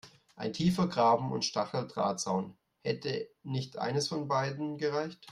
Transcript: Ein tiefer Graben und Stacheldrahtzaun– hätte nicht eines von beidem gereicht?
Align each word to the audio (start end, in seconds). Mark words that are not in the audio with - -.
Ein 0.35 0.51
tiefer 0.53 0.87
Graben 0.87 1.31
und 1.31 1.45
Stacheldrahtzaun– 1.45 2.57
hätte 2.81 3.29
nicht 3.43 3.77
eines 3.77 4.07
von 4.07 4.27
beidem 4.27 4.79
gereicht? 4.79 5.27